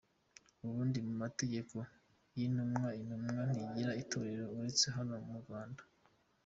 Ubundi 0.65 0.97
mu 1.07 1.13
mategeko 1.23 1.75
y’Intumwa, 2.37 2.87
Intumwa 2.99 3.41
ntigira 3.49 3.91
itorero 4.03 4.43
uretse 4.55 4.85
hano 4.95 5.15
mu 5.27 5.35
Rwanda. 5.43 5.81